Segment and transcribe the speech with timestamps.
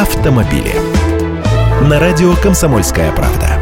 [0.00, 0.72] автомобили.
[1.82, 3.60] На радио «Комсомольская правда».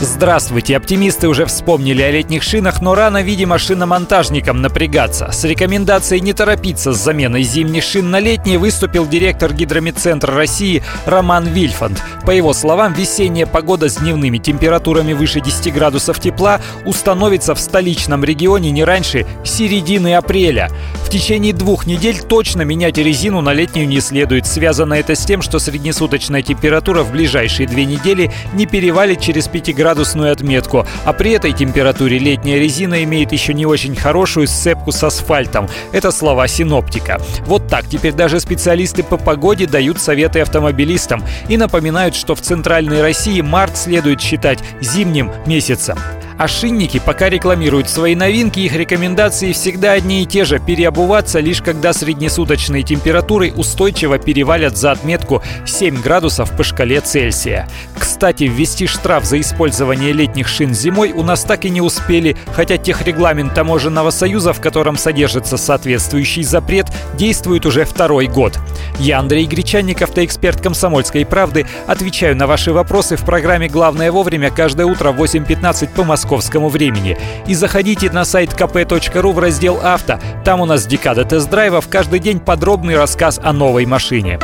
[0.00, 0.76] Здравствуйте!
[0.76, 5.30] Оптимисты уже вспомнили о летних шинах, но рано, видимо, шиномонтажникам напрягаться.
[5.30, 11.46] С рекомендацией не торопиться с заменой зимних шин на летние выступил директор Гидромедцентра России Роман
[11.46, 12.02] Вильфанд.
[12.24, 18.24] По его словам, весенняя погода с дневными температурами выше 10 градусов тепла установится в столичном
[18.24, 20.70] регионе не раньше середины апреля.
[21.10, 24.46] Течение двух недель точно менять резину на летнюю не следует.
[24.46, 29.74] Связано это с тем, что среднесуточная температура в ближайшие две недели не перевалит через 5
[29.74, 34.92] градусов градусную отметку, а при этой температуре летняя резина имеет еще не очень хорошую сцепку
[34.92, 35.68] с асфальтом.
[35.92, 37.20] Это слова синоптика.
[37.44, 43.02] Вот так теперь даже специалисты по погоде дают советы автомобилистам и напоминают, что в центральной
[43.02, 45.98] России март следует считать зимним месяцем.
[46.40, 51.60] А шинники пока рекламируют свои новинки, их рекомендации всегда одни и те же– переобуваться лишь
[51.60, 57.68] когда среднесуточные температуры устойчиво перевалят за отметку 7 градусов по шкале Цельсия.
[57.94, 62.78] Кстати, ввести штраф за использование летних шин зимой у нас так и не успели, хотя
[62.78, 66.86] техрегламент Таможенного союза, в котором содержится соответствующий запрет,
[67.18, 68.58] действует уже второй год.
[69.00, 74.84] Я, Андрей Гречанников, эксперт «Комсомольской правды», отвечаю на ваши вопросы в программе «Главное вовремя» каждое
[74.84, 77.16] утро в 8.15 по московскому времени.
[77.46, 80.18] И заходите на сайт kp.ru в раздел «Авто».
[80.44, 84.38] Там у нас декада тест-драйвов, каждый день подробный рассказ о новой машине.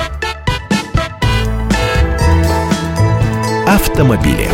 [3.67, 4.49] Автомобили.